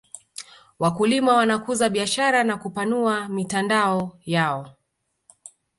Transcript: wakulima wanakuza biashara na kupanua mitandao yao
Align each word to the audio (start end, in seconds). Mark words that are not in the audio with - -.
wakulima 0.79 1.33
wanakuza 1.33 1.89
biashara 1.89 2.43
na 2.43 2.57
kupanua 2.57 3.29
mitandao 3.29 4.17
yao 4.25 4.71